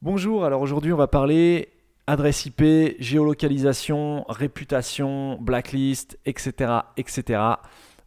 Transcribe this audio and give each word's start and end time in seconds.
Bonjour, 0.00 0.44
alors 0.44 0.62
aujourd'hui 0.62 0.92
on 0.92 0.96
va 0.96 1.08
parler 1.08 1.70
adresse 2.06 2.46
IP, 2.46 2.62
géolocalisation, 3.00 4.24
réputation, 4.28 5.38
blacklist, 5.40 6.20
etc., 6.24 6.72
etc. 6.96 7.40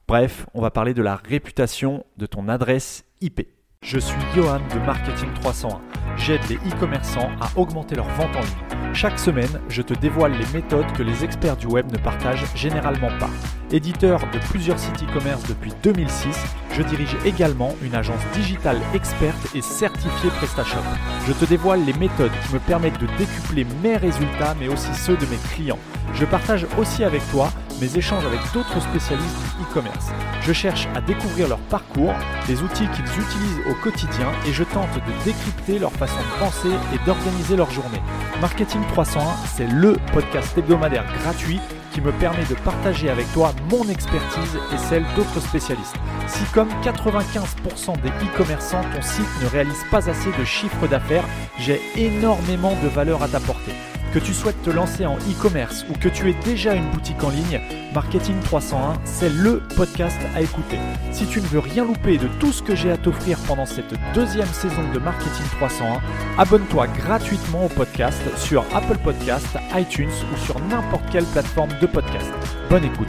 Bref, 0.08 0.46
on 0.54 0.62
va 0.62 0.72
parler 0.72 0.94
de 0.94 1.02
la 1.02 1.18
réputation 1.18 2.06
de 2.16 2.26
ton 2.28 2.48
adresse 2.48 3.04
IP. 3.20 3.46
Je 3.84 4.00
suis 4.00 4.22
Johan 4.34 4.62
de 4.74 4.80
Marketing 4.86 5.34
301. 5.42 5.82
J'aide 6.16 6.42
les 6.50 6.56
e-commerçants 6.56 7.30
à 7.42 7.60
augmenter 7.60 7.96
leurs 7.96 8.10
ventes 8.12 8.38
en 8.38 8.40
ligne. 8.40 8.81
Chaque 8.94 9.20
semaine, 9.20 9.60
je 9.70 9.82
te 9.82 9.94
dévoile 9.94 10.34
les 10.34 10.46
méthodes 10.54 10.92
que 10.92 11.02
les 11.02 11.24
experts 11.24 11.56
du 11.56 11.66
web 11.66 11.92
ne 11.92 11.98
partagent 11.98 12.46
généralement 12.56 13.10
pas. 13.20 13.30
Éditeur 13.72 14.20
de 14.34 14.38
plusieurs 14.50 14.78
sites 14.78 15.04
e-commerce 15.04 15.48
depuis 15.48 15.72
2006, 15.82 16.38
je 16.74 16.84
dirige 16.84 17.16
également 17.26 17.74
une 17.82 17.96
agence 17.96 18.22
digitale 18.34 18.78
experte 18.94 19.56
et 19.56 19.62
certifiée 19.62 20.30
PrestaShop. 20.32 20.84
Je 21.26 21.32
te 21.34 21.46
dévoile 21.46 21.86
les 21.86 21.94
méthodes 21.94 22.32
qui 22.46 22.54
me 22.54 22.60
permettent 22.60 23.00
de 23.00 23.08
décupler 23.18 23.66
mes 23.82 23.96
résultats 23.96 24.56
mais 24.60 24.68
aussi 24.68 24.94
ceux 24.94 25.16
de 25.16 25.26
mes 25.28 25.40
clients. 25.54 25.80
Je 26.14 26.26
partage 26.26 26.68
aussi 26.78 27.06
avec 27.06 27.22
toi 27.32 27.50
mes 27.82 27.98
échanges 27.98 28.26
avec 28.26 28.40
d'autres 28.54 28.80
spécialistes 28.80 29.36
du 29.58 29.64
e-commerce. 29.64 30.08
Je 30.44 30.54
cherche 30.54 30.88
à 30.96 31.02
découvrir 31.02 31.48
leur 31.48 31.58
parcours, 31.58 32.14
les 32.48 32.62
outils 32.62 32.88
qu'ils 32.94 33.06
utilisent 33.06 33.62
au 33.70 33.74
quotidien 33.74 34.28
et 34.48 34.54
je 34.54 34.64
tente 34.64 34.94
de 34.94 35.26
décrypter 35.26 35.80
leur 35.80 35.92
façon 35.92 36.20
de 36.20 36.40
penser 36.40 36.70
et 36.94 37.06
d'organiser 37.06 37.58
leur 37.58 37.72
journée. 37.72 38.02
Marketing 38.40 38.82
301, 38.94 39.26
c'est 39.56 39.68
le 39.68 39.98
podcast 40.14 40.56
hebdomadaire 40.58 41.06
gratuit 41.24 41.60
qui 41.92 42.02
me 42.02 42.12
permet 42.14 42.46
de 42.46 42.56
partager 42.56 43.10
avec 43.10 43.32
toi 43.34 43.52
mon 43.70 43.84
expertise 43.90 44.58
et 44.74 44.78
celle 44.78 45.04
d'autres 45.16 45.42
spécialistes. 45.42 45.96
Si 46.28 46.44
comme 46.54 46.70
95% 46.84 48.00
des 48.02 48.10
e-commerçants, 48.10 48.84
ton 48.94 49.02
site 49.02 49.26
ne 49.42 49.48
réalise 49.50 49.84
pas 49.90 50.10
assez 50.10 50.30
de 50.38 50.46
chiffre 50.46 50.88
d'affaires, 50.88 51.26
j'ai 51.60 51.82
énormément 51.98 52.78
de 52.82 52.88
valeur 52.88 53.22
à 53.24 53.28
t'apporter. 53.28 53.74
Que 54.14 54.20
tu 54.20 54.34
souhaites 54.34 54.62
te 54.62 54.70
lancer 54.70 55.06
en 55.06 55.16
e-commerce 55.20 55.86
ou 55.90 55.94
que 55.94 56.10
tu 56.10 56.30
aies 56.30 56.36
déjà 56.44 56.76
une 56.76 56.90
boutique 56.92 57.24
en 57.24 57.30
ligne, 57.30 57.62
Marketing 57.94 58.38
301, 58.42 59.00
c'est 59.06 59.30
le 59.30 59.62
podcast 59.78 60.20
à 60.36 60.42
écouter. 60.42 60.80
Si 61.14 61.26
tu 61.26 61.40
ne 61.40 61.46
veux 61.46 61.60
rien 61.60 61.86
louper 61.86 62.18
de 62.18 62.28
tout 62.42 62.52
ce 62.52 62.62
que 62.62 62.76
j'ai 62.76 62.92
à 62.92 62.98
t'offrir 62.98 63.38
pendant 63.48 63.66
cette 63.66 63.94
deuxième 64.14 64.48
saison 64.48 64.82
de 64.94 65.00
Marketing 65.00 65.46
301, 65.52 66.02
abonne-toi 66.38 66.88
gratuitement 66.88 67.68
au 67.68 67.70
podcast 67.70 68.22
sur 68.38 68.66
Apple 68.76 68.98
Podcast, 69.02 69.58
iTunes 69.76 70.12
ou 70.34 70.38
sur 70.40 70.60
n'importe 70.60 71.10
quelle 71.10 71.26
plateforme 71.28 71.72
de 71.80 71.88
podcast. 71.88 72.34
Bonne 72.70 72.84
écoute. 72.84 73.08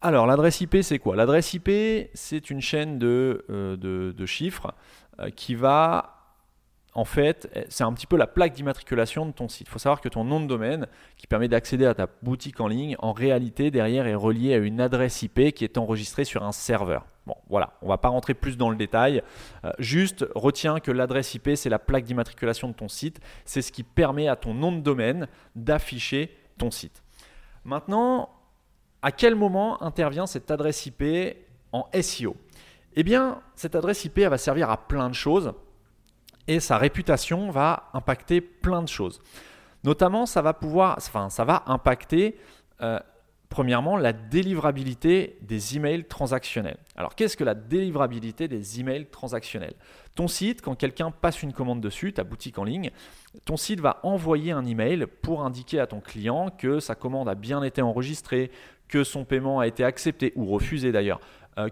Alors, 0.00 0.28
l'adresse 0.28 0.60
IP, 0.60 0.76
c'est 0.82 1.00
quoi? 1.00 1.16
L'adresse 1.16 1.52
IP, 1.52 1.68
c'est 2.14 2.48
une 2.50 2.60
chaîne 2.60 3.00
de, 3.00 3.44
euh, 3.50 3.76
de, 3.76 4.26
chiffres 4.26 4.72
euh, 5.18 5.30
qui 5.30 5.56
va 5.56 6.17
en 6.98 7.04
fait, 7.04 7.48
c'est 7.68 7.84
un 7.84 7.92
petit 7.92 8.08
peu 8.08 8.16
la 8.16 8.26
plaque 8.26 8.54
d'immatriculation 8.54 9.24
de 9.24 9.30
ton 9.30 9.46
site. 9.46 9.68
Il 9.68 9.70
faut 9.70 9.78
savoir 9.78 10.00
que 10.00 10.08
ton 10.08 10.24
nom 10.24 10.40
de 10.40 10.48
domaine, 10.48 10.88
qui 11.16 11.28
permet 11.28 11.46
d'accéder 11.46 11.86
à 11.86 11.94
ta 11.94 12.08
boutique 12.22 12.58
en 12.58 12.66
ligne, 12.66 12.96
en 12.98 13.12
réalité, 13.12 13.70
derrière, 13.70 14.08
est 14.08 14.16
relié 14.16 14.54
à 14.54 14.56
une 14.56 14.80
adresse 14.80 15.22
IP 15.22 15.54
qui 15.54 15.62
est 15.62 15.78
enregistrée 15.78 16.24
sur 16.24 16.42
un 16.42 16.50
serveur. 16.50 17.06
Bon, 17.24 17.36
voilà, 17.48 17.74
on 17.82 17.84
ne 17.84 17.90
va 17.90 17.98
pas 17.98 18.08
rentrer 18.08 18.34
plus 18.34 18.56
dans 18.56 18.68
le 18.68 18.74
détail. 18.74 19.22
Euh, 19.64 19.70
juste, 19.78 20.26
retiens 20.34 20.80
que 20.80 20.90
l'adresse 20.90 21.32
IP, 21.34 21.50
c'est 21.54 21.68
la 21.68 21.78
plaque 21.78 22.02
d'immatriculation 22.02 22.66
de 22.66 22.72
ton 22.72 22.88
site. 22.88 23.20
C'est 23.44 23.62
ce 23.62 23.70
qui 23.70 23.84
permet 23.84 24.26
à 24.26 24.34
ton 24.34 24.52
nom 24.52 24.72
de 24.72 24.80
domaine 24.80 25.28
d'afficher 25.54 26.36
ton 26.58 26.72
site. 26.72 27.04
Maintenant, 27.64 28.28
à 29.02 29.12
quel 29.12 29.36
moment 29.36 29.80
intervient 29.84 30.26
cette 30.26 30.50
adresse 30.50 30.84
IP 30.84 31.04
en 31.70 31.88
SEO 32.02 32.34
Eh 32.96 33.04
bien, 33.04 33.40
cette 33.54 33.76
adresse 33.76 34.04
IP, 34.04 34.18
elle 34.18 34.30
va 34.30 34.38
servir 34.38 34.68
à 34.68 34.88
plein 34.88 35.08
de 35.08 35.14
choses 35.14 35.54
et 36.48 36.60
sa 36.60 36.78
réputation 36.78 37.50
va 37.50 37.90
impacter 37.92 38.40
plein 38.40 38.82
de 38.82 38.88
choses. 38.88 39.20
Notamment, 39.84 40.26
ça 40.26 40.42
va 40.42 40.54
pouvoir, 40.54 40.96
enfin, 40.98 41.30
ça 41.30 41.44
va 41.44 41.62
impacter 41.66 42.36
euh, 42.80 42.98
premièrement 43.48 43.96
la 43.96 44.12
délivrabilité 44.12 45.38
des 45.42 45.76
emails 45.76 46.04
transactionnels. 46.04 46.78
Alors, 46.96 47.14
qu'est-ce 47.14 47.36
que 47.36 47.44
la 47.44 47.54
délivrabilité 47.54 48.48
des 48.48 48.80
emails 48.80 49.06
transactionnels? 49.06 49.74
Ton 50.14 50.26
site, 50.26 50.62
quand 50.62 50.74
quelqu'un 50.74 51.10
passe 51.10 51.42
une 51.42 51.52
commande 51.52 51.80
dessus, 51.80 52.12
ta 52.12 52.24
boutique 52.24 52.58
en 52.58 52.64
ligne, 52.64 52.90
ton 53.44 53.56
site 53.56 53.80
va 53.80 54.00
envoyer 54.02 54.52
un 54.52 54.64
email 54.64 55.06
pour 55.22 55.44
indiquer 55.44 55.78
à 55.80 55.86
ton 55.86 56.00
client 56.00 56.50
que 56.50 56.80
sa 56.80 56.94
commande 56.94 57.28
a 57.28 57.34
bien 57.34 57.62
été 57.62 57.82
enregistrée, 57.82 58.50
que 58.88 59.04
son 59.04 59.24
paiement 59.24 59.60
a 59.60 59.66
été 59.66 59.84
accepté 59.84 60.32
ou 60.34 60.46
refusé 60.46 60.92
d'ailleurs, 60.92 61.20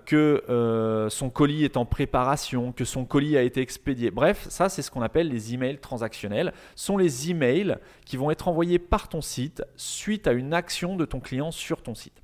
que 0.05 0.43
euh, 0.49 1.09
son 1.09 1.31
colis 1.31 1.65
est 1.65 1.77
en 1.77 1.85
préparation, 1.85 2.73
que 2.73 2.85
son 2.85 3.05
colis 3.05 3.37
a 3.37 3.43
été 3.43 3.61
expédié. 3.61 4.11
Bref, 4.11 4.47
ça 4.49 4.69
c'est 4.69 4.83
ce 4.83 4.91
qu'on 4.91 5.03
appelle 5.03 5.29
les 5.29 5.55
emails 5.55 5.79
transactionnels. 5.79 6.53
Ce 6.75 6.87
sont 6.87 6.97
les 6.97 7.31
emails 7.31 7.77
qui 8.05 8.17
vont 8.17 8.31
être 8.31 8.49
envoyés 8.49 8.81
par 8.81 9.09
ton 9.09 9.21
site 9.21 9.63
suite 9.77 10.27
à 10.27 10.33
une 10.33 10.55
action 10.55 10.97
de 10.97 11.05
ton 11.05 11.21
client 11.21 11.53
sur 11.53 11.83
ton 11.83 11.95
site. 11.95 12.21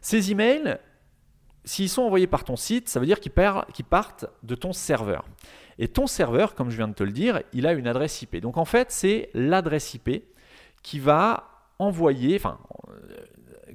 Ces 0.00 0.30
emails, 0.30 0.78
s'ils 1.64 1.88
sont 1.88 2.02
envoyés 2.02 2.28
par 2.28 2.44
ton 2.44 2.56
site, 2.56 2.88
ça 2.88 3.00
veut 3.00 3.06
dire 3.06 3.18
qu'ils 3.20 3.32
partent 3.32 4.26
de 4.42 4.54
ton 4.54 4.72
serveur. 4.72 5.24
Et 5.78 5.88
ton 5.88 6.06
serveur, 6.06 6.54
comme 6.54 6.70
je 6.70 6.76
viens 6.76 6.88
de 6.88 6.94
te 6.94 7.02
le 7.02 7.12
dire, 7.12 7.40
il 7.52 7.66
a 7.66 7.72
une 7.72 7.88
adresse 7.88 8.22
IP. 8.22 8.36
Donc 8.36 8.56
en 8.56 8.64
fait, 8.64 8.92
c'est 8.92 9.30
l'adresse 9.34 9.94
IP 9.94 10.24
qui 10.82 10.98
va 11.00 11.48
envoyer, 11.78 12.36
enfin, 12.36 12.58
euh, 12.88 13.16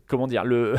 comment 0.08 0.28
dire, 0.28 0.46
le, 0.46 0.76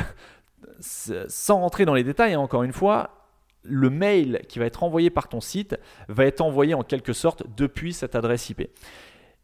sans 0.81 1.61
rentrer 1.61 1.85
dans 1.85 1.95
les 1.95 2.05
détails, 2.05 2.35
hein, 2.35 2.41
encore 2.41 2.63
une 2.63 2.73
fois, 2.73 3.19
le 3.63 3.91
mail 3.91 4.43
qui 4.49 4.59
va 4.59 4.67
être 4.67 4.83
envoyé 4.83 5.11
par 5.11 5.29
ton 5.29 5.41
site 5.41 5.79
va 6.09 6.25
être 6.25 6.41
envoyé 6.41 6.75
en 6.75 6.83
quelque 6.83 7.13
sorte 7.13 7.45
depuis 7.57 7.93
cette 7.93 8.15
adresse 8.15 8.49
IP. 8.51 8.69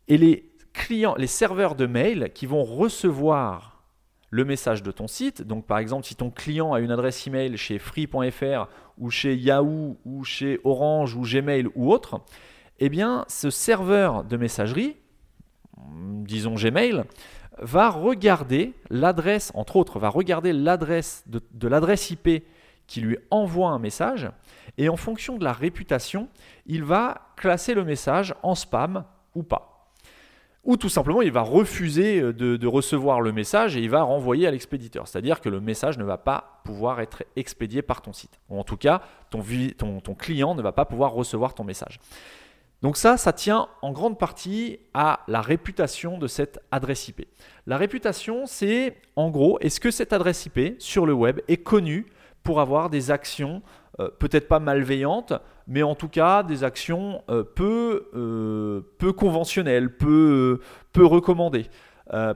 Et 0.09 0.19
les 0.19 0.51
clients, 0.73 1.15
les 1.17 1.27
serveurs 1.27 1.75
de 1.75 1.87
mail 1.87 2.31
qui 2.35 2.47
vont 2.47 2.65
recevoir 2.65 3.83
le 4.31 4.45
message 4.45 4.83
de 4.83 4.91
ton 4.91 5.07
site, 5.07 5.43
donc 5.43 5.65
par 5.65 5.79
exemple 5.79 6.07
si 6.07 6.17
ton 6.17 6.31
client 6.31 6.73
a 6.73 6.81
une 6.81 6.91
adresse 6.91 7.25
email 7.27 7.57
chez 7.57 7.79
free.fr 7.79 8.69
ou 8.99 9.11
chez 9.11 9.37
Yahoo 9.37 9.97
ou 10.05 10.25
chez 10.25 10.59
Orange 10.65 11.15
ou 11.15 11.23
Gmail 11.23 11.69
ou 11.77 11.93
autre, 11.93 12.21
eh 12.81 12.89
bien 12.89 13.25
ce 13.29 13.51
serveur 13.51 14.25
de 14.25 14.37
messagerie, 14.37 14.97
disons 16.25 16.55
Gmail, 16.55 17.05
va 17.59 17.91
regarder 17.91 18.73
l'adresse, 18.91 19.53
entre 19.55 19.77
autres, 19.77 19.99
va 19.99 20.09
regarder 20.09 20.53
l'adresse 20.53 21.25
de, 21.27 21.69
l'adresse 21.69 22.11
IP 22.11 22.45
qui 22.87 23.01
lui 23.01 23.17
envoie 23.31 23.71
un 23.71 23.79
message, 23.79 24.31
et 24.77 24.89
en 24.89 24.97
fonction 24.97 25.39
de 25.39 25.45
la 25.45 25.53
réputation, 25.53 26.29
il 26.67 26.85
va 26.85 27.29
classer 27.37 27.75
le 27.75 27.85
message 27.85 28.35
en 28.43 28.55
spam 28.55 29.05
ou 29.35 29.43
pas. 29.43 29.91
Ou 30.65 30.77
tout 30.79 30.89
simplement, 30.89 31.21
il 31.21 31.31
va 31.31 31.43
refuser 31.43 32.21
euh, 32.21 32.33
de, 32.33 32.67
recevoir 32.67 33.21
le 33.21 33.33
message 33.33 33.77
et 33.77 33.81
il 33.81 33.91
va 33.91 34.03
renvoyer 34.03 34.47
à 34.47 34.51
l'expéditeur. 34.51 35.07
C'est-à-dire 35.07 35.41
que 35.43 35.51
le 35.51 35.61
message 35.61 35.99
ne 35.99 36.05
va 36.05 36.17
pas 36.17 36.61
pouvoir 36.65 37.01
être 37.01 37.23
expédié 37.37 37.83
par 37.83 38.01
ton 38.01 38.15
site. 38.15 38.41
Ou 38.49 38.59
en 38.59 38.65
tout 38.65 38.79
cas, 38.79 39.03
ton, 39.29 39.43
ton 40.01 40.15
client 40.15 40.55
ne 40.55 40.63
va 40.63 40.73
pas 40.73 40.87
pouvoir 40.87 41.13
recevoir 41.13 41.53
ton 41.53 41.65
message. 41.65 42.01
Donc 42.85 42.99
ça, 42.99 43.17
ça 43.17 43.33
tient 43.33 43.69
en 43.81 43.93
grande 43.93 44.19
partie 44.19 44.79
à 44.93 45.21
la 45.27 45.41
réputation 45.41 46.19
de 46.19 46.27
cette 46.27 46.61
adresse 46.71 47.09
IP. 47.09 47.27
La 47.67 47.79
réputation, 47.79 48.45
c'est 48.45 48.99
en 49.17 49.31
gros, 49.31 49.59
est-ce 49.61 49.81
que 49.81 49.91
cette 49.91 50.13
adresse 50.13 50.45
IP 50.45 50.77
sur 50.81 51.07
le 51.07 51.15
web 51.15 51.41
est 51.49 51.57
connue 51.57 52.05
pour 52.43 52.61
avoir 52.61 52.91
des 52.91 53.11
actions 53.11 53.63
euh, 54.01 54.11
peut-être 54.19 54.49
pas 54.49 54.59
malveillantes, 54.59 55.33
mais 55.67 55.83
en 55.83 55.95
tout 55.95 56.11
cas 56.11 56.43
des 56.43 56.63
actions 56.63 57.23
euh, 57.31 57.43
peu, 57.43 58.11
euh, 58.15 58.83
peu 58.99 59.15
conventionnelles, 59.15 59.97
peu, 59.97 60.61
peu 60.93 61.07
recommandées. 61.07 61.71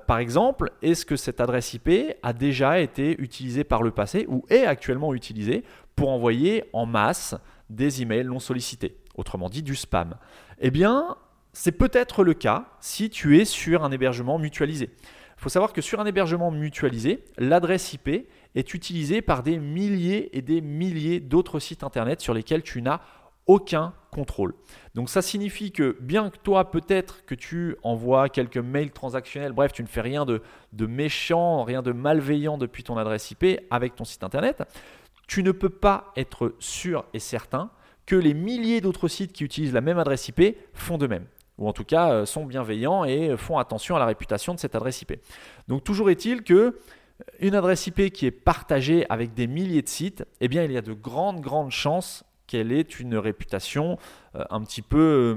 par 0.07 0.17
exemple, 0.17 0.71
est-ce 0.81 1.05
que 1.05 1.17
cette 1.17 1.43
adresse 1.43 1.75
IP 1.75 1.91
a 2.23 2.33
déjà 2.33 2.81
été 2.81 3.21
utilisée 3.21 3.65
par 3.65 3.83
le 3.83 3.91
passé 3.91 4.25
ou 4.31 4.47
est 4.49 4.65
actuellement 4.65 5.13
utilisée 5.13 5.63
pour 5.95 6.09
envoyer 6.09 6.65
en 6.73 6.87
masse 6.87 7.35
des 7.69 8.01
emails 8.01 8.25
non 8.25 8.39
sollicités? 8.39 8.97
Autrement 9.19 9.51
dit 9.51 9.63
du 9.63 9.77
spam 9.77 10.17
Eh 10.61 10.71
bien, 10.71 11.17
c'est 11.53 11.73
peut-être 11.73 12.25
le 12.25 12.35
cas 12.35 12.67
si 12.81 13.11
tu 13.11 13.39
es 13.39 13.45
sur 13.45 13.85
un 13.85 13.91
hébergement 13.91 14.39
mutualisé. 14.39 14.91
Il 15.39 15.43
faut 15.43 15.49
savoir 15.49 15.73
que 15.73 15.81
sur 15.81 16.01
un 16.01 16.07
hébergement 16.07 16.51
mutualisé, 16.51 17.25
l'adresse 17.37 17.93
IP 17.93 18.09
est 18.55 18.75
utilisée 18.75 19.23
par 19.23 19.43
des 19.43 19.59
milliers 19.59 20.37
et 20.37 20.43
des 20.43 20.61
milliers 20.61 21.21
d'autres 21.21 21.61
sites 21.61 21.85
Internet 21.85 22.21
sur 22.21 22.35
lesquels 22.35 22.63
tu 22.63 22.83
n'as 22.83 23.01
aucun 23.47 23.95
contrôle. 24.11 24.55
Donc 24.95 25.09
ça 25.09 25.23
signifie 25.23 25.71
que 25.71 25.97
bien 26.01 26.31
que 26.31 26.37
toi 26.39 26.71
peut-être 26.71 27.25
que 27.25 27.35
tu 27.35 27.77
envoies 27.83 28.29
quelques 28.29 28.59
mails 28.59 28.91
transactionnels, 28.91 29.53
bref, 29.53 29.73
tu 29.73 29.83
ne 29.83 29.89
fais 29.89 30.01
rien 30.01 30.25
de, 30.27 30.43
de 30.73 30.87
méchant, 30.87 31.63
rien 31.63 31.83
de 31.83 31.93
malveillant 31.93 32.59
depuis 32.59 32.83
ton 32.83 32.97
adresse 32.97 33.31
IP 33.31 33.61
avec 33.71 33.95
ton 33.95 34.05
site 34.05 34.25
Internet, 34.25 34.65
tu 35.29 35.43
ne 35.43 35.53
peux 35.53 35.71
pas 35.71 36.13
être 36.17 36.55
sûr 36.59 37.05
et 37.15 37.21
certain 37.21 37.71
que 38.09 38.17
les 38.17 38.33
milliers 38.33 38.81
d'autres 38.81 39.07
sites 39.07 39.35
qui 39.35 39.45
utilisent 39.45 39.75
la 39.75 39.83
même 39.83 39.99
adresse 39.99 40.29
IP 40.29 40.57
font 40.73 40.97
de 40.97 41.07
même 41.07 41.27
ou 41.59 41.69
en 41.69 41.75
tout 41.75 41.85
cas 41.85 42.11
euh, 42.11 42.25
sont 42.25 42.47
bienveillants 42.47 43.05
et 43.05 43.37
font 43.37 43.59
attention 43.59 43.97
à 43.97 43.99
la 43.99 44.07
réputation 44.07 44.55
de 44.55 44.59
cette 44.59 44.75
adresse 44.75 45.03
IP. 45.03 45.21
Donc 45.67 45.85
toujours 45.85 46.09
est-il 46.09 46.43
que 46.43 46.55
euh, 46.55 46.73
une 47.41 47.55
adresse 47.55 47.87
IP 47.87 48.11
qui 48.11 48.25
est 48.25 48.31
partagée 48.31 49.05
avec 49.11 49.35
des 49.35 49.47
milliers 49.47 49.83
de 49.83 49.89
sites, 49.89 50.25
eh 50.41 50.49
bien 50.49 50.65
il 50.65 50.73
y 50.73 50.79
a 50.79 50.81
de 50.81 50.95
grandes 50.95 51.43
grandes 51.43 51.71
chances 51.71 52.25
qu'elle 52.47 52.73
est 52.73 52.99
une 52.99 53.15
réputation 53.15 53.99
un 54.33 54.63
petit 54.63 54.81
peu 54.81 55.37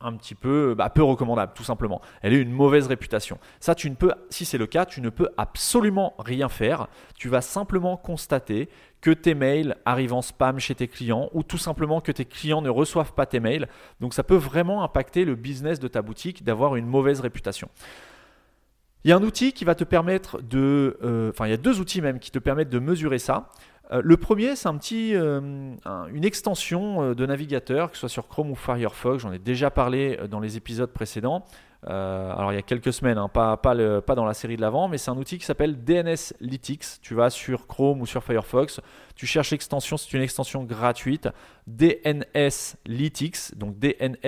un 0.00 0.16
petit 0.16 0.34
peu 0.34 0.74
bah, 0.76 0.90
peu 0.90 1.02
recommandable 1.02 1.52
tout 1.54 1.64
simplement. 1.64 2.00
Elle 2.22 2.32
est 2.32 2.40
une 2.40 2.52
mauvaise 2.52 2.86
réputation. 2.86 3.38
Ça 3.60 3.74
tu 3.74 3.90
ne 3.90 3.94
peux 3.94 4.12
si 4.30 4.44
c'est 4.44 4.58
le 4.58 4.66
cas, 4.66 4.86
tu 4.86 5.00
ne 5.00 5.10
peux 5.10 5.28
absolument 5.36 6.14
rien 6.18 6.48
faire. 6.48 6.88
Tu 7.16 7.28
vas 7.28 7.40
simplement 7.40 7.96
constater 7.96 8.68
que 9.00 9.10
tes 9.10 9.34
mails 9.34 9.76
arrivent 9.84 10.14
en 10.14 10.22
spam 10.22 10.58
chez 10.58 10.74
tes 10.74 10.88
clients 10.88 11.28
ou 11.32 11.42
tout 11.42 11.58
simplement 11.58 12.00
que 12.00 12.12
tes 12.12 12.24
clients 12.24 12.62
ne 12.62 12.70
reçoivent 12.70 13.12
pas 13.12 13.26
tes 13.26 13.40
mails. 13.40 13.68
Donc 14.00 14.14
ça 14.14 14.22
peut 14.22 14.36
vraiment 14.36 14.82
impacter 14.82 15.24
le 15.24 15.34
business 15.34 15.78
de 15.80 15.88
ta 15.88 16.02
boutique 16.02 16.44
d'avoir 16.44 16.76
une 16.76 16.86
mauvaise 16.86 17.20
réputation. 17.20 17.68
Il 19.04 19.10
y 19.10 19.12
a 19.12 19.16
un 19.16 19.22
outil 19.22 19.52
qui 19.52 19.64
va 19.64 19.74
te 19.74 19.84
permettre 19.84 20.42
de... 20.42 20.98
Euh, 21.02 21.30
enfin, 21.30 21.46
il 21.46 21.50
y 21.50 21.54
a 21.54 21.58
deux 21.58 21.80
outils 21.80 22.02
même 22.02 22.18
qui 22.18 22.30
te 22.30 22.38
permettent 22.38 22.68
de 22.68 22.80
mesurer 22.80 23.18
ça. 23.18 23.50
Euh, 23.90 24.00
le 24.04 24.16
premier, 24.16 24.56
c'est 24.56 24.68
un 24.68 24.76
petit, 24.76 25.14
euh, 25.14 25.40
une 26.12 26.24
extension 26.24 27.14
de 27.14 27.26
navigateur, 27.26 27.90
que 27.90 27.96
ce 27.96 28.00
soit 28.00 28.08
sur 28.08 28.28
Chrome 28.28 28.50
ou 28.50 28.54
Firefox. 28.54 29.22
J'en 29.22 29.32
ai 29.32 29.38
déjà 29.38 29.70
parlé 29.70 30.18
dans 30.30 30.40
les 30.40 30.56
épisodes 30.56 30.92
précédents. 30.92 31.44
Euh, 31.86 32.32
alors 32.32 32.50
il 32.52 32.56
y 32.56 32.58
a 32.58 32.62
quelques 32.62 32.92
semaines, 32.92 33.18
hein, 33.18 33.28
pas, 33.28 33.56
dans 34.16 34.24
la 34.24 34.34
série 34.34 34.56
de 34.56 34.60
l'avant, 34.60 34.88
mais 34.88 34.98
c'est 34.98 35.12
un 35.12 35.16
outil 35.16 35.38
qui 35.38 35.44
s'appelle 35.44 35.84
DNS 35.84 36.34
Lytics. 36.40 37.00
Tu 37.00 37.14
vas 37.14 37.30
sur 37.30 37.68
Chrome 37.68 38.00
ou 38.00 38.06
sur 38.06 38.24
Firefox, 38.24 38.80
tu 39.14 39.26
cherches 39.26 39.52
l'extension, 39.52 39.96
c'est 39.96 40.12
une 40.12 40.22
extension 40.22 40.64
gratuite, 40.64 41.28
DNS 41.68 42.76
Lytics, 42.86 43.56
donc 43.56 43.78
D-N-S-L-Y-T-I-C-S. 43.78 44.24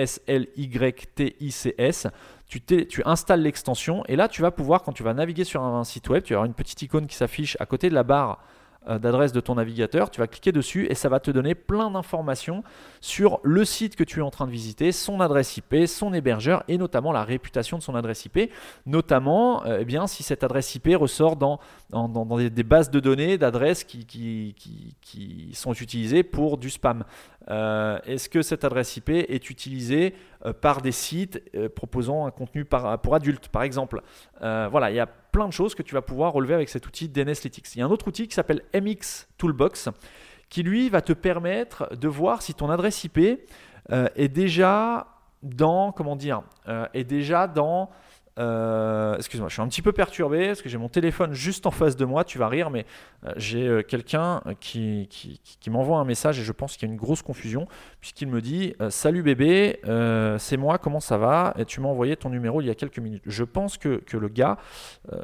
Tu, 2.47 2.61
tu, 2.61 3.01
installes 3.05 3.41
l'extension 3.41 4.03
et 4.07 4.15
là 4.17 4.27
tu 4.27 4.41
vas 4.41 4.51
pouvoir, 4.51 4.83
quand 4.83 4.91
tu 4.91 5.03
vas 5.03 5.13
naviguer 5.13 5.45
sur 5.45 5.63
un 5.63 5.85
site 5.85 6.09
web, 6.09 6.23
tu 6.23 6.33
vas 6.33 6.39
avoir 6.39 6.47
une 6.47 6.53
petite 6.53 6.81
icône 6.81 7.07
qui 7.07 7.15
s'affiche 7.15 7.55
à 7.61 7.65
côté 7.65 7.89
de 7.89 7.93
la 7.93 8.03
barre 8.03 8.39
euh, 8.39 8.41
d'adresse 8.87 9.31
de 9.31 9.39
ton 9.39 9.55
navigateur, 9.55 10.09
tu 10.09 10.19
vas 10.19 10.27
cliquer 10.27 10.51
dessus 10.51 10.87
et 10.89 10.95
ça 10.95 11.07
va 11.07 11.19
te 11.19 11.29
donner 11.29 11.53
plein 11.53 11.91
d'informations 11.91 12.63
sur 12.99 13.39
le 13.43 13.63
site 13.63 13.95
que 13.95 14.03
tu 14.03 14.19
es 14.19 14.21
en 14.23 14.31
train 14.31 14.47
de 14.47 14.51
visiter, 14.51 14.91
son 14.91 15.21
adresse 15.21 15.55
IP, 15.57 15.85
son 15.85 16.13
hébergeur 16.13 16.63
et 16.67 16.77
notamment 16.77 17.11
la 17.11 17.23
réputation 17.23 17.77
de 17.77 17.83
son 17.83 17.95
adresse 17.95 18.25
IP, 18.25 18.51
notamment 18.87 19.63
euh, 19.65 19.77
eh 19.81 19.85
bien, 19.85 20.07
si 20.07 20.23
cette 20.23 20.43
adresse 20.43 20.73
IP 20.73 20.89
ressort 20.95 21.35
dans, 21.35 21.59
dans, 21.91 22.25
des, 22.37 22.63
bases 22.63 22.89
de 22.89 22.99
données 22.99 23.37
d'adresses 23.37 23.83
qui, 23.83 24.05
qui, 24.05 24.55
qui, 25.01 25.51
sont 25.53 25.73
utilisées 25.73 26.23
pour 26.23 26.57
du 26.57 26.69
spam. 26.69 27.03
Euh, 27.49 27.99
est-ce 28.05 28.29
que 28.29 28.41
cette 28.41 28.63
adresse 28.63 28.97
IP 28.97 29.09
est 29.09 29.49
utilisée 29.49 30.15
par 30.61 30.81
des 30.81 30.91
sites 30.91 31.39
proposant 31.75 32.25
un 32.25 32.31
contenu 32.31 32.65
pour 32.65 33.15
adultes, 33.15 33.47
par 33.49 33.63
exemple? 33.63 34.01
Voilà, 34.39 34.89
il 34.89 34.95
y 34.95 34.99
a 34.99 35.07
plein 35.31 35.47
de 35.47 35.53
choses 35.53 35.75
que 35.75 35.83
tu 35.83 35.93
vas 35.93 36.01
pouvoir 36.01 36.33
relever 36.33 36.53
avec 36.53 36.69
cet 36.69 36.85
outil 36.87 37.09
DNSlytics. 37.09 37.75
Il 37.75 37.79
y 37.79 37.81
a 37.81 37.85
un 37.85 37.89
autre 37.89 38.07
outil 38.07 38.27
qui 38.27 38.35
s'appelle 38.35 38.61
MX 38.73 39.27
Toolbox 39.37 39.89
qui 40.49 40.63
lui 40.63 40.89
va 40.89 41.01
te 41.01 41.13
permettre 41.13 41.95
de 41.95 42.07
voir 42.07 42.41
si 42.41 42.53
ton 42.53 42.69
adresse 42.69 43.03
IP 43.03 43.19
euh, 43.91 44.07
est 44.15 44.27
déjà 44.27 45.07
dans 45.43 45.91
comment 45.91 46.15
dire 46.15 46.43
euh, 46.67 46.85
est 46.93 47.03
déjà 47.03 47.47
dans 47.47 47.89
euh, 48.39 49.15
excuse-moi, 49.17 49.49
je 49.49 49.53
suis 49.53 49.61
un 49.61 49.67
petit 49.67 49.81
peu 49.81 49.91
perturbé 49.91 50.47
parce 50.47 50.61
que 50.61 50.69
j'ai 50.69 50.77
mon 50.77 50.89
téléphone 50.89 51.33
juste 51.33 51.65
en 51.65 51.71
face 51.71 51.95
de 51.95 52.05
moi. 52.05 52.23
Tu 52.23 52.37
vas 52.37 52.47
rire, 52.47 52.69
mais 52.69 52.85
euh, 53.25 53.33
j'ai 53.35 53.67
euh, 53.67 53.81
quelqu'un 53.83 54.41
qui, 54.59 55.07
qui, 55.09 55.69
m'envoie 55.69 55.99
un 55.99 56.05
message 56.05 56.39
et 56.39 56.43
je 56.43 56.51
pense 56.51 56.75
qu'il 56.75 56.87
y 56.87 56.91
a 56.91 56.93
une 56.93 56.99
grosse 56.99 57.21
confusion 57.21 57.67
puisqu'il 57.99 58.27
me 58.27 58.41
dit 58.41 58.73
Salut 58.89 59.23
bébé, 59.23 59.79
c'est 60.39 60.57
moi, 60.57 60.77
comment 60.77 60.99
ça 60.99 61.17
va? 61.17 61.53
Et 61.57 61.65
tu 61.65 61.81
m'as 61.81 61.89
envoyé 61.89 62.15
ton 62.15 62.29
numéro 62.29 62.61
il 62.61 62.67
y 62.67 62.69
a 62.69 62.75
quelques 62.75 62.99
minutes. 62.99 63.23
Je 63.25 63.43
pense 63.43 63.77
que, 63.77 63.97
que 63.97 64.17
le 64.17 64.27
gars 64.27 64.57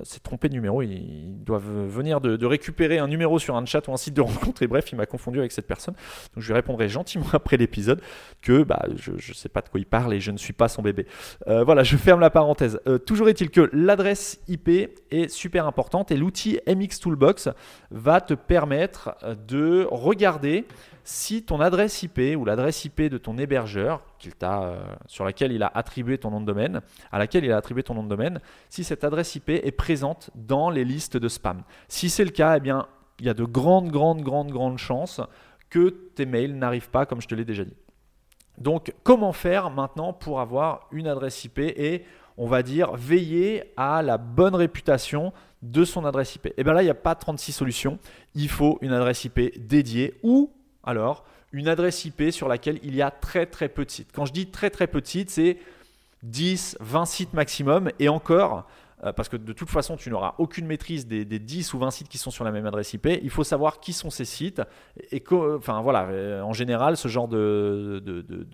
s'est 0.03 0.19
trompé 0.19 0.49
de 0.49 0.53
numéro. 0.53 0.81
Il, 0.81 1.43
doit 1.43 1.59
venir 1.59 2.21
de, 2.21 2.45
récupérer 2.45 2.99
un 2.99 3.07
numéro 3.07 3.39
sur 3.39 3.55
un 3.55 3.65
chat 3.65 3.87
ou 3.87 3.93
un 3.93 3.97
site 3.97 4.13
de 4.13 4.21
rencontre. 4.21 4.61
Et 4.63 4.67
bref, 4.67 4.91
il 4.91 4.95
m'a 4.95 5.05
confondu 5.05 5.39
avec 5.39 5.51
cette 5.51 5.67
personne. 5.67 5.95
Donc 6.33 6.43
je 6.43 6.47
lui 6.47 6.53
répondrai 6.53 6.87
gentiment 6.87 7.25
après 7.33 7.57
l'épisode 7.57 8.01
que 8.41 8.63
bah, 8.63 8.85
je 8.95 9.11
ne 9.11 9.33
sais 9.33 9.49
pas 9.49 9.61
de 9.61 9.69
quoi 9.69 9.79
il 9.79 9.85
parle 9.85 10.13
et 10.13 10.19
je 10.19 10.31
ne 10.31 10.37
suis 10.37 10.53
pas 10.53 10.67
son 10.67 10.81
bébé. 10.81 11.07
voilà, 11.45 11.83
je 11.83 11.97
ferme 11.97 12.19
la 12.19 12.29
parenthèse 12.29 12.79
toujours 12.97 13.29
est-il 13.29 13.49
que 13.49 13.69
l'adresse 13.73 14.39
IP 14.47 14.69
est 15.11 15.29
super 15.29 15.67
importante 15.67 16.11
et 16.11 16.17
l'outil 16.17 16.59
MX 16.67 16.99
Toolbox 16.99 17.49
va 17.91 18.21
te 18.21 18.33
permettre 18.33 19.15
de 19.47 19.87
regarder 19.89 20.65
si 21.07 21.43
ton 21.43 21.61
adresse 21.61 22.03
IP 22.03 22.19
ou 22.37 22.43
l'adresse 22.43 22.83
IP 22.83 23.03
de 23.03 23.17
ton 23.17 23.37
hébergeur, 23.37 24.01
euh, 24.43 24.85
sur 25.05 25.23
laquelle 25.23 25.53
il 25.53 25.63
a 25.63 25.71
attribué 25.73 26.17
ton 26.17 26.31
nom 26.31 26.41
de 26.41 26.45
domaine, 26.45 26.81
à 27.13 27.17
laquelle 27.17 27.45
il 27.45 27.51
a 27.53 27.55
attribué 27.55 27.81
ton 27.81 27.93
nom 27.93 28.03
de 28.03 28.09
domaine, 28.09 28.41
si 28.67 28.83
cette 28.83 29.05
adresse 29.05 29.33
IP 29.35 29.51
est 29.51 29.71
présente 29.71 30.31
dans 30.35 30.69
les 30.69 30.83
listes 30.83 31.15
de 31.15 31.29
spam. 31.29 31.63
Si 31.87 32.09
c'est 32.09 32.25
le 32.25 32.31
cas, 32.31 32.57
eh 32.57 32.59
bien, 32.59 32.87
il 33.19 33.25
y 33.25 33.29
a 33.29 33.33
de 33.33 33.45
grandes, 33.45 33.89
grandes, 33.89 34.21
grandes, 34.21 34.51
grandes 34.51 34.79
chances 34.79 35.21
que 35.69 35.87
tes 36.13 36.25
mails 36.25 36.57
n'arrivent 36.57 36.89
pas, 36.89 37.05
comme 37.05 37.21
je 37.21 37.27
te 37.29 37.35
l'ai 37.35 37.45
déjà 37.45 37.63
dit. 37.63 37.77
Donc, 38.57 38.93
comment 39.03 39.31
faire 39.31 39.69
maintenant 39.69 40.11
pour 40.11 40.41
avoir 40.41 40.89
une 40.91 41.07
adresse 41.07 41.45
IP 41.45 41.59
et 41.59 42.03
on 42.37 42.47
va 42.47 42.63
dire, 42.63 42.95
veiller 42.95 43.63
à 43.77 44.01
la 44.01 44.17
bonne 44.17 44.55
réputation 44.55 45.33
de 45.61 45.83
son 45.83 46.05
adresse 46.05 46.35
IP. 46.35 46.47
Et 46.47 46.53
eh 46.57 46.63
bien 46.63 46.73
là, 46.73 46.81
il 46.81 46.85
n'y 46.85 46.91
a 46.91 46.95
pas 46.95 47.15
36 47.15 47.51
solutions. 47.51 47.99
Il 48.35 48.49
faut 48.49 48.77
une 48.81 48.93
adresse 48.93 49.25
IP 49.25 49.67
dédiée 49.67 50.15
ou 50.23 50.51
alors 50.83 51.25
une 51.51 51.67
adresse 51.67 52.05
IP 52.05 52.31
sur 52.31 52.47
laquelle 52.47 52.79
il 52.83 52.95
y 52.95 53.01
a 53.01 53.09
très 53.09 53.45
très 53.45 53.69
peu 53.69 53.85
de 53.85 53.91
sites. 53.91 54.09
Quand 54.13 54.25
je 54.25 54.33
dis 54.33 54.47
très 54.47 54.69
très 54.69 54.87
peu 54.87 55.01
de 55.01 55.07
sites, 55.07 55.29
c'est 55.29 55.57
10, 56.23 56.77
20 56.79 57.05
sites 57.05 57.33
maximum. 57.33 57.89
Et 57.99 58.09
encore, 58.09 58.67
euh, 59.03 59.13
parce 59.13 59.29
que 59.29 59.37
de 59.37 59.53
toute 59.53 59.69
façon, 59.69 59.95
tu 59.95 60.09
n'auras 60.09 60.33
aucune 60.39 60.65
maîtrise 60.65 61.05
des, 61.05 61.25
10 61.25 61.73
ou 61.73 61.79
20 61.79 61.91
sites 61.91 62.09
qui 62.09 62.17
sont 62.17 62.31
sur 62.31 62.43
la 62.43 62.51
même 62.51 62.65
adresse 62.65 62.93
IP. 62.93 63.07
Il 63.21 63.29
faut 63.29 63.43
savoir 63.43 63.79
qui 63.79 63.93
sont 63.93 64.09
ces 64.09 64.25
sites. 64.25 64.61
Et 65.11 65.23
enfin, 65.31 65.81
voilà, 65.81 66.07
euh, 66.07 66.41
en 66.41 66.53
général, 66.53 66.97
ce 66.97 67.07
genre 67.07 67.27
de, 67.27 68.01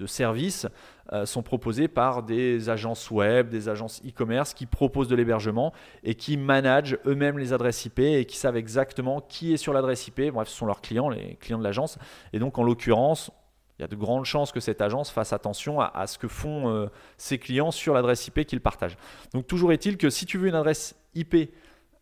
services 0.06 0.68
euh, 1.14 1.26
sont 1.26 1.44
proposés 1.44 1.88
par 1.88 2.24
des 2.24 2.70
agences 2.70 3.10
web, 3.10 3.50
des 3.50 3.70
agences 3.70 4.02
e-commerce 4.06 4.54
qui 4.54 4.66
proposent 4.66 5.08
de 5.08 5.16
l'hébergement 5.16 5.72
et 6.04 6.16
qui 6.16 6.36
managent 6.36 6.98
eux-mêmes 7.06 7.40
les 7.40 7.54
adresses 7.54 7.86
IP 7.86 8.00
et 8.00 8.26
qui 8.26 8.38
savent 8.38 8.58
exactement 8.58 9.22
qui 9.22 9.54
est 9.54 9.58
sur 9.58 9.72
l'adresse 9.72 10.08
IP. 10.08 10.32
Bref, 10.34 10.50
ce 10.50 10.58
sont 10.58 10.66
leurs 10.66 10.82
clients, 10.82 11.08
les 11.08 11.38
clients 11.40 11.60
de 11.60 11.64
l'agence. 11.64 11.98
Et 12.34 12.40
donc, 12.40 12.58
en 12.58 12.64
l'occurrence, 12.64 13.32
il 13.78 13.82
y 13.82 13.86
a 13.86 13.88
de 13.88 13.96
grandes 13.96 14.26
chances 14.26 14.52
que 14.52 14.60
cette 14.60 14.82
agence 14.82 15.10
fasse 15.10 15.34
attention 15.34 15.82
à, 15.82 16.06
ce 16.06 16.18
que 16.18 16.28
font 16.28 16.70
euh, 16.70 16.88
ses 17.18 17.40
clients 17.40 17.72
sur 17.72 17.94
l'adresse 17.94 18.28
IP 18.28 18.46
qu'ils 18.46 18.62
partagent. 18.62 18.98
Donc 19.34 19.48
toujours 19.48 19.72
est-il 19.72 19.98
que 19.98 20.10
si 20.10 20.26
tu 20.26 20.38
veux 20.38 20.48
une 20.48 20.56
adresse 20.56 20.96
IP 21.16 21.52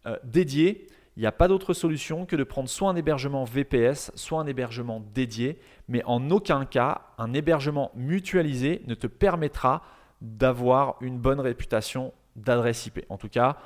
euh, 0.05 0.17
dédiée, 0.23 0.87
il 1.17 1.21
n'y 1.21 1.27
a 1.27 1.31
pas 1.31 1.47
d'autre 1.47 1.73
solution 1.73 2.25
que 2.25 2.35
de 2.35 2.43
prendre 2.43 2.69
soit 2.69 2.89
un 2.89 2.95
hébergement 2.95 3.43
VPS, 3.43 4.11
soit 4.15 4.39
un 4.39 4.47
hébergement 4.47 5.03
dédié, 5.13 5.59
mais 5.87 6.03
en 6.05 6.29
aucun 6.29 6.65
cas, 6.65 7.01
un 7.17 7.33
hébergement 7.33 7.91
mutualisé 7.95 8.81
ne 8.87 8.95
te 8.95 9.07
permettra 9.07 9.83
d'avoir 10.21 10.95
une 11.01 11.19
bonne 11.19 11.39
réputation 11.39 12.13
d'adresse 12.35 12.85
IP. 12.85 13.05
En 13.09 13.17
tout 13.17 13.29
cas, 13.29 13.57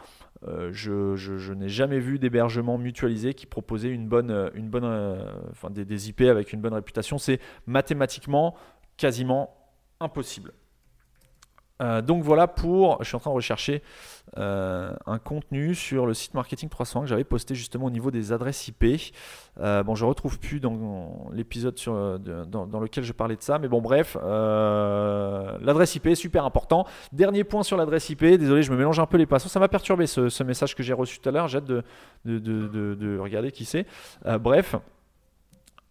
euh, 0.48 0.70
je, 0.72 1.54
n'ai 1.54 1.70
jamais 1.70 2.00
vu 2.00 2.20
d'hébergement 2.20 2.78
mutualisé 2.78 3.34
qui 3.34 3.46
proposait 3.46 3.90
une 3.90 4.08
bonne, 4.08 4.32
euh, 4.32 4.50
euh, 4.56 5.70
des 5.70 6.10
IP 6.10 6.22
avec 6.22 6.54
une 6.54 6.62
bonne 6.62 6.74
réputation. 6.74 7.18
C'est 7.18 7.40
mathématiquement 7.66 8.56
quasiment 8.98 9.56
impossible. 10.00 10.54
Euh, 11.82 12.02
donc 12.02 12.24
voilà 12.24 12.48
pour, 12.48 12.98
je 13.02 13.08
suis 13.08 13.16
en 13.16 13.20
train 13.20 13.32
de 13.32 13.36
rechercher 13.36 13.84
euh, 14.38 14.94
un 15.06 15.20
contenu 15.20 15.76
sur 15.76 16.06
le 16.06 16.14
site 16.14 16.34
Marketing 16.34 16.70
300 16.70 17.02
que 17.02 17.08
j'avais 17.08 17.24
posté 17.24 17.54
justement 17.54 17.86
au 17.86 17.90
niveau 17.90 18.12
des 18.12 18.32
adresses 18.32 18.68
IP. 18.68 18.86
Euh, 19.60 19.84
bon, 19.84 19.96
je 19.96 20.06
retrouve 20.06 20.40
plus 20.40 20.60
dans 20.60 21.28
l'épisode 21.34 21.76
dans, 22.48 22.80
lequel 22.80 23.04
je 23.04 23.14
parlais 23.14 23.36
de 23.36 23.42
ça, 23.42 23.60
mais 23.60 23.68
bon, 23.68 23.82
bref, 23.82 24.16
l'adresse 24.16 25.96
IP 25.96 26.08
est 26.08 26.16
super 26.16 26.46
important. 26.46 26.86
Dernier 27.12 27.44
point 27.44 27.64
sur 27.64 27.78
l'adresse 27.78 28.10
IP, 28.10 28.24
désolé, 28.24 28.64
je 28.64 28.72
me 28.72 28.78
mélange 28.78 29.00
un 29.00 29.06
peu 29.06 29.18
les 29.18 29.26
passions, 29.26 29.50
ça 29.50 29.60
m'a 29.60 29.68
perturbé 29.68 30.08
ce, 30.08 30.44
message 30.44 30.76
que 30.76 30.84
j'ai 30.84 30.94
reçu 30.94 31.20
tout 31.20 31.30
à 31.30 31.32
l'heure, 31.32 31.48
j'ai 31.48 31.58
hâte 31.58 31.66
de, 32.26 33.20
regarder 33.20 33.52
qui 33.52 33.66
c'est. 33.66 33.86
bref. 34.40 34.76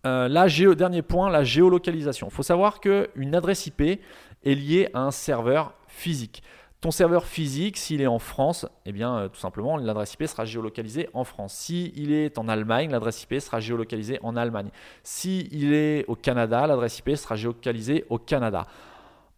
Là, 0.05 0.47
dernier 0.77 1.03
point, 1.03 1.31
la 1.31 1.45
géolocalisation. 1.45 2.29
Il 2.31 2.35
faut 2.35 2.43
savoir 2.43 2.81
qu'une 2.81 3.35
adresse 3.35 3.67
IP, 3.67 4.01
est 4.45 4.55
lié 4.55 4.89
à 4.95 5.01
un 5.01 5.11
serveur 5.11 5.75
physique. 5.89 6.43
Ton 6.81 6.91
serveur 6.91 7.25
physique, 7.25 7.79
s'il 7.79 8.03
est 8.03 8.07
en 8.07 8.19
France, 8.19 8.67
eh 8.85 8.93
bien, 8.93 9.17
euh, 9.17 9.29
tout 9.29 9.41
simplement, 9.41 9.79
l'adresse 9.79 10.15
IP 10.15 10.27
sera 10.27 10.45
géolocalisée 10.45 11.09
en 11.15 11.25
France. 11.25 11.55
S'il 11.55 12.13
est 12.13 12.37
en 12.37 12.47
Allemagne, 12.47 12.91
l'adresse 12.91 13.23
IP 13.23 13.41
sera 13.41 13.59
géolocalisée 13.59 14.19
en 14.23 14.37
Allemagne. 14.37 14.69
S'il 15.03 15.73
est 15.73 16.05
au 16.09 16.15
Canada, 16.15 16.67
l'adresse 16.67 16.99
IP 16.99 17.17
sera 17.17 17.37
géolocalisée 17.37 18.05
au 18.11 18.19
Canada. 18.19 18.67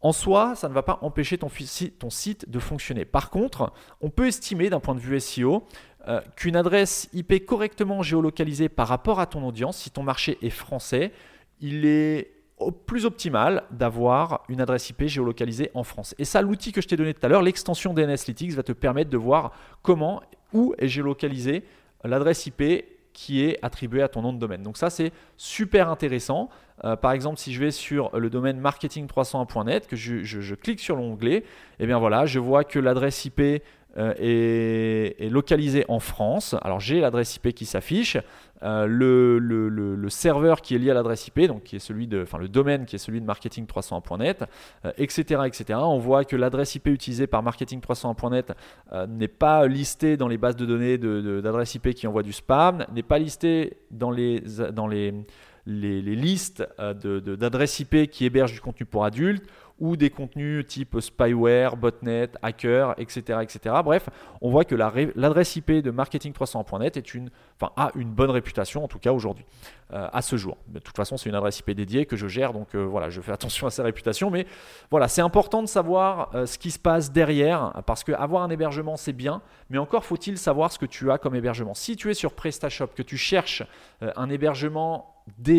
En 0.07 0.13
soi, 0.13 0.55
ça 0.55 0.69
ne 0.69 0.73
va 0.73 0.85
pas 0.85 1.01
empêcher 1.03 1.37
ton, 1.37 1.49
site 1.51 2.49
de 2.49 2.61
fonctionner. 2.61 3.05
Par 3.05 3.29
contre, 3.29 3.73
on 4.01 4.09
peut 4.09 4.29
estimer 4.29 4.71
d'un 4.71 4.79
point 4.79 4.95
de 4.95 5.01
vue 5.01 5.19
SEO 5.19 5.65
euh, 6.07 6.21
qu'une 6.37 6.55
adresse 6.55 7.09
IP 7.13 7.45
correctement 7.45 8.05
géolocalisée 8.05 8.69
par 8.69 8.87
rapport 8.87 9.19
à 9.19 9.27
ton 9.27 9.45
audience, 9.45 9.79
si 9.79 9.91
ton 9.91 10.05
marché 10.05 10.39
est 10.43 10.51
français, 10.51 11.11
il 11.61 11.87
est 11.87 12.31
plus 12.87 13.05
optimal 13.05 13.65
d'avoir 13.73 14.45
une 14.49 14.61
adresse 14.61 14.89
IP 14.91 15.07
géolocalisée 15.07 15.73
en 15.75 15.83
France. 15.83 16.15
Et 16.21 16.25
ça, 16.25 16.41
l'outil 16.41 16.71
que 16.71 16.81
je 16.81 16.87
t'ai 16.87 16.97
donné 16.97 17.13
tout 17.13 17.27
à 17.27 17.29
l'heure, 17.29 17.43
l'extension 17.43 17.93
DNSlytics, 17.93 18.53
va 18.53 18.63
te 18.63 18.71
permettre 18.71 19.11
de 19.11 19.19
voir 19.19 19.51
comment, 19.83 20.23
où 20.53 20.73
est 20.79 20.87
géolocalisée 20.87 21.65
l'adresse 22.05 22.47
IP 22.47 22.63
qui 23.17 23.43
est 23.43 23.59
attribué 23.63 24.03
à 24.03 24.09
ton 24.09 24.21
nom 24.21 24.35
de 24.35 24.39
domaine. 24.39 24.63
Donc 24.63 24.77
ça, 24.77 24.91
c'est 24.91 25.11
super 25.39 25.89
intéressant. 25.89 26.51
Euh, 26.85 26.97
par 26.97 27.13
exemple, 27.13 27.39
si 27.39 27.55
je 27.55 27.61
vais 27.61 27.71
sur 27.71 28.15
le 28.15 28.29
domaine 28.29 28.61
marketing301.net, 28.61 29.87
que 29.87 29.97
je, 29.97 30.55
clique 30.55 30.81
sur 30.81 30.97
l'onglet, 30.97 31.39
et 31.39 31.45
eh 31.81 31.87
bien 31.87 31.99
voilà, 31.99 32.27
je 32.27 32.39
vois 32.39 32.63
que 32.63 32.79
l'adresse 32.79 33.25
IP 33.25 33.63
euh, 33.99 34.15
est, 34.19 35.31
localisée 35.31 35.85
en 35.89 36.01
France. 36.01 36.55
Alors 36.63 36.81
j'ai 36.81 37.01
l'adresse 37.01 37.37
IP 37.37 37.55
qui 37.55 37.67
s'affiche, 37.67 38.17
euh, 38.63 38.87
le, 38.87 40.09
serveur 40.09 40.61
qui 40.61 40.75
est 40.75 40.79
lié 40.79 40.91
à 40.91 40.95
l'adresse 40.95 41.27
IP, 41.29 41.47
donc 41.47 41.65
qui 41.65 41.77
est 41.77 41.81
celui 41.81 42.07
de, 42.07 42.23
enfin 42.23 42.39
le 42.39 42.49
domaine 42.49 42.87
qui 42.87 42.97
est 42.97 42.99
celui 42.99 43.21
de 43.21 43.27
marketing301.net, 43.27 44.45
etc., 44.99 45.43
etc. 45.47 45.79
On 45.83 45.99
voit 45.99 46.25
que 46.25 46.37
l'adresse 46.37 46.75
IP 46.75 46.89
utilisée 46.89 47.27
par 47.27 47.43
marketing301.net 47.43 48.53
n'est 49.09 49.29
pas 49.29 49.67
listée 49.67 50.17
dans 50.17 50.29
les 50.29 50.39
bases 50.39 50.57
de 50.57 50.65
données 50.65 50.99
d'adresse 50.99 51.75
IP 51.75 51.95
qui 51.95 52.07
envoient 52.07 52.23
du 52.23 52.33
spam, 52.33 52.87
n'est 52.93 53.03
pas 53.03 53.19
listée 53.19 53.79
dans 53.91 54.11
les, 54.11 54.43
dans 54.73 54.87
les 54.87 55.13
listes 55.67 56.67
euh, 56.79 57.21
d'adresses 57.21 57.81
IP 57.81 58.09
qui 58.11 58.25
hébergent 58.25 58.53
du 58.53 58.61
contenu 58.61 58.87
pour 58.87 59.05
adultes 59.05 59.45
ou 59.79 59.97
des 59.97 60.11
contenus 60.11 60.67
type 60.67 61.01
spyware, 61.01 61.77
botnet, 61.77 62.31
hacker, 62.43 62.95
etc. 62.99 63.41
etc. 63.43 63.75
Bref, 63.85 64.09
on 64.41 64.51
voit 64.51 64.65
que 64.65 64.75
l'adresse 64.75 65.57
IP 65.57 65.71
de 65.71 65.91
marketing300.net 65.91 66.97
est 66.97 67.15
une, 67.15 67.31
enfin, 67.61 67.73
a 67.77 67.91
une 67.95 68.11
bonne 68.11 68.31
réputation, 68.31 68.85
en 68.85 68.89
tout 68.89 68.99
cas 68.99 69.13
aujourd'hui, 69.13 69.45
euh, 69.93 70.09
à 70.13 70.23
ce 70.23 70.37
jour. 70.37 70.57
De 70.69 70.79
toute 70.79 70.97
façon, 70.97 71.17
c'est 71.17 71.29
une 71.29 71.35
adresse 71.35 71.59
IP 71.61 71.73
dédiée 71.73 72.07
que 72.07 72.17
je 72.17 72.27
gère, 72.27 72.53
donc 72.53 72.75
euh, 72.75 72.85
voilà, 72.85 73.11
je 73.11 73.21
fais 73.21 73.33
attention 73.33 73.67
à 73.67 73.71
sa 73.71 73.83
réputation. 73.83 74.31
Mais 74.31 74.47
voilà, 74.91 75.09
c'est 75.09 75.23
important 75.23 75.63
de 75.63 75.69
savoir 75.69 76.31
ce 76.47 76.59
qui 76.59 76.71
se 76.71 76.79
passe 76.79 77.13
derrière, 77.13 77.83
parce 77.87 78.03
qu'avoir 78.03 78.43
un 78.43 78.51
hébergement, 78.51 78.97
c'est 78.97 79.13
bien, 79.13 79.43
mais 79.69 79.79
encore 79.79 80.05
faut-il 80.05 80.39
savoir 80.39 80.73
ce 80.73 80.79
que 80.79 80.87
tu 80.87 81.11
as 81.11 81.19
comme 81.19 81.35
hébergement. 81.35 81.75
Si 81.75 81.97
tu 81.97 82.11
es 82.11 82.15
sur 82.15 82.33
PrestaShop, 82.33 82.89
que 82.89 83.03
tu 83.03 83.17
cherches 83.17 83.63
un 84.01 84.31
hébergement 84.31 85.17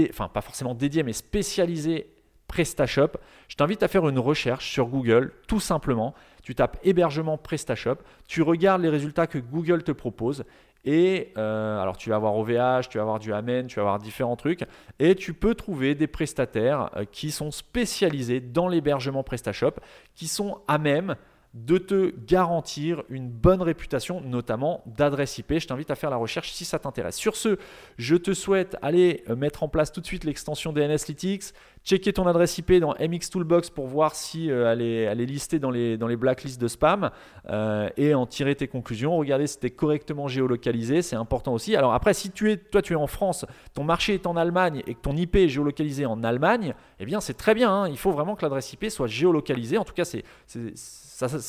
enfin 0.09 0.29
pas 0.29 0.41
forcément 0.41 0.73
dédié, 0.73 1.03
mais 1.03 1.13
spécialisé 1.13 2.16
PrestaShop, 2.47 3.17
je 3.47 3.55
t'invite 3.55 3.83
à 3.83 3.87
faire 3.87 4.07
une 4.07 4.19
recherche 4.19 4.71
sur 4.71 4.87
Google, 4.87 5.33
tout 5.47 5.59
simplement. 5.59 6.13
Tu 6.43 6.55
tapes 6.55 6.77
hébergement 6.83 7.37
PrestaShop, 7.37 7.97
tu 8.27 8.41
regardes 8.41 8.81
les 8.81 8.89
résultats 8.89 9.27
que 9.27 9.37
Google 9.37 9.83
te 9.83 9.91
propose. 9.91 10.45
Et 10.85 11.33
euh, 11.37 11.81
alors 11.81 11.97
tu 11.97 12.09
vas 12.09 12.15
avoir 12.15 12.35
OVH, 12.37 12.87
tu 12.89 12.97
vas 12.97 13.01
avoir 13.01 13.19
du 13.19 13.33
Amen, 13.33 13.67
tu 13.67 13.75
vas 13.75 13.81
avoir 13.81 13.99
différents 13.99 14.37
trucs. 14.37 14.63
Et 14.99 15.15
tu 15.15 15.33
peux 15.33 15.53
trouver 15.53 15.95
des 15.95 16.07
prestataires 16.07 16.89
euh, 16.95 17.03
qui 17.03 17.31
sont 17.31 17.51
spécialisés 17.51 18.39
dans 18.39 18.69
l'hébergement 18.69 19.23
PrestaShop, 19.23 19.73
qui 20.15 20.27
sont 20.27 20.61
à 20.67 20.77
même 20.77 21.15
de 21.53 21.77
te 21.77 22.13
garantir 22.25 23.03
une 23.09 23.29
bonne 23.29 23.61
réputation, 23.61 24.21
notamment 24.21 24.83
d'adresse 24.85 25.37
IP. 25.37 25.59
Je 25.59 25.67
t'invite 25.67 25.89
à 25.89 25.95
faire 25.95 26.09
la 26.09 26.17
recherche 26.17 26.51
si 26.51 26.65
ça 26.65 26.77
t'intéresse. 26.77 27.15
Sur 27.15 27.35
ce, 27.35 27.57
je 27.97 28.15
te 28.15 28.33
souhaite 28.33 28.77
aller 28.81 29.23
euh, 29.29 29.35
mettre 29.35 29.63
en 29.63 29.67
place 29.67 29.91
tout 29.91 30.01
de 30.01 30.05
suite 30.05 30.23
l'extension 30.23 30.71
DNS 30.71 31.07
Lytics, 31.07 31.53
checker 31.87 32.11
ton 32.11 32.27
adresse 32.27 32.57
IP 32.57 32.73
dans 32.73 32.93
MX 32.99 33.29
Toolbox 33.31 33.69
pour 33.69 33.87
voir 33.87 34.13
si 34.13 34.51
euh, 34.51 34.71
elle, 34.71 34.81
est, 34.81 35.25
listée 35.25 35.57
dans 35.57 35.71
les, 35.71 35.97
dans 35.97 36.07
les 36.07 36.17
blacklists 36.17 36.59
de 36.59 36.67
spam 36.67 37.11
euh, 37.49 37.89
et 37.95 38.13
en 38.13 38.25
tirer 38.25 38.55
tes 38.55 38.67
conclusions. 38.67 39.15
Regarder 39.15 39.47
si 39.47 39.57
tu 39.57 39.67
es 39.67 39.69
correctement 39.69 40.27
géolocalisé, 40.27 41.01
c'est 41.01 41.15
important 41.15 41.53
aussi. 41.53 41.77
Alors 41.77 41.93
après, 41.93 42.13
si 42.13 42.31
tu 42.31 42.51
es, 42.51 42.57
toi 42.57 42.81
tu 42.81 42.91
es 42.91 42.97
en 42.97 43.07
France, 43.07 43.45
ton 43.73 43.85
marché 43.85 44.13
est 44.15 44.27
en 44.27 44.35
Allemagne 44.35 44.83
et 44.85 44.95
que 44.95 44.99
ton 44.99 45.15
IP 45.15 45.37
est 45.37 45.47
géolocalisé 45.47 46.05
en 46.05 46.23
Allemagne, 46.25 46.73
eh 46.99 47.05
bien 47.05 47.21
c'est 47.21 47.35
très 47.35 47.55
bien. 47.55 47.71
Hein. 47.71 47.87
Il 47.87 47.97
faut 47.97 48.11
vraiment 48.11 48.35
que 48.35 48.41
l'adresse 48.41 48.73
IP 48.73 48.89
soit 48.89 49.07
géolocalisée. 49.07 49.77
En 49.77 49.85
tout 49.85 49.93
cas, 49.93 50.03
c'est 50.03 50.23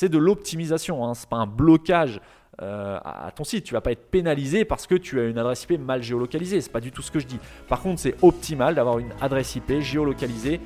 de 0.09 0.17
l'optimisation, 0.17 1.05
hein. 1.05 1.15
ce 1.15 1.25
n'est 1.25 1.29
pas 1.29 1.37
un 1.37 1.47
blocage 1.47 2.21
euh, 2.61 2.99
à 3.03 3.31
ton 3.35 3.43
site. 3.43 3.63
Tu 3.63 3.73
vas 3.73 3.81
pas 3.81 3.91
être 3.91 4.09
pénalisé 4.09 4.65
parce 4.65 4.87
que 4.87 4.95
tu 4.95 5.19
as 5.19 5.25
une 5.25 5.37
adresse 5.37 5.63
IP 5.63 5.79
mal 5.79 6.03
géolocalisée. 6.03 6.61
C'est 6.61 6.71
pas 6.71 6.81
du 6.81 6.91
tout 6.91 7.01
ce 7.01 7.11
que 7.11 7.19
je 7.19 7.27
dis. 7.27 7.39
Par 7.67 7.81
contre, 7.81 8.01
c'est 8.01 8.15
optimal 8.21 8.75
d'avoir 8.75 8.99
une 8.99 9.11
adresse 9.21 9.55
IP 9.55 9.79
géolocalisée 9.79 10.59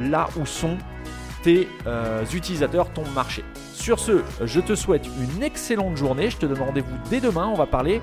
là 0.00 0.28
où 0.38 0.46
sont 0.46 0.76
tes 1.42 1.68
euh, 1.86 2.24
utilisateurs, 2.34 2.92
ton 2.92 3.04
marché. 3.14 3.44
Sur 3.72 4.00
ce, 4.00 4.22
je 4.42 4.60
te 4.60 4.74
souhaite 4.74 5.06
une 5.06 5.42
excellente 5.42 5.96
journée. 5.96 6.30
Je 6.30 6.38
te 6.38 6.46
donne 6.46 6.58
rendez-vous 6.58 6.96
dès 7.10 7.20
demain. 7.20 7.46
On 7.46 7.54
va 7.54 7.66
parler. 7.66 8.00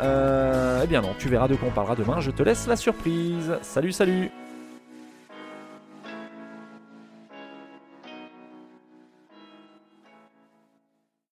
Euh, 0.00 0.82
eh 0.84 0.86
bien 0.86 1.00
non, 1.00 1.14
tu 1.18 1.28
verras 1.28 1.48
de 1.48 1.56
quoi 1.56 1.68
on 1.68 1.72
parlera 1.72 1.96
demain. 1.96 2.20
Je 2.20 2.30
te 2.30 2.42
laisse 2.42 2.66
la 2.66 2.76
surprise. 2.76 3.58
Salut, 3.62 3.92
salut 3.92 4.30